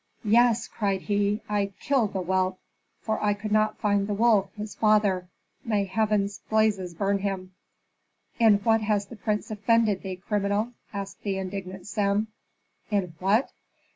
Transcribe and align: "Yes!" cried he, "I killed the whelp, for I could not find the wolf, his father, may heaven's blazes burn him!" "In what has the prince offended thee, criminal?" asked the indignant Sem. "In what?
"Yes!" 0.25 0.67
cried 0.67 1.01
he, 1.01 1.43
"I 1.47 1.73
killed 1.79 2.13
the 2.13 2.23
whelp, 2.23 2.57
for 3.01 3.23
I 3.23 3.35
could 3.35 3.51
not 3.51 3.77
find 3.77 4.07
the 4.07 4.15
wolf, 4.15 4.51
his 4.55 4.73
father, 4.73 5.27
may 5.63 5.83
heaven's 5.85 6.39
blazes 6.49 6.95
burn 6.95 7.19
him!" 7.19 7.51
"In 8.39 8.55
what 8.63 8.81
has 8.81 9.05
the 9.05 9.15
prince 9.15 9.51
offended 9.51 10.01
thee, 10.01 10.15
criminal?" 10.15 10.71
asked 10.91 11.21
the 11.21 11.37
indignant 11.37 11.85
Sem. 11.85 12.29
"In 12.89 13.13
what? 13.19 13.51